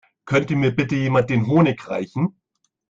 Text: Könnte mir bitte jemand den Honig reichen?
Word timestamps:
Könnte 0.25 0.55
mir 0.55 0.75
bitte 0.75 0.95
jemand 0.95 1.29
den 1.29 1.45
Honig 1.45 1.87
reichen? 1.87 2.35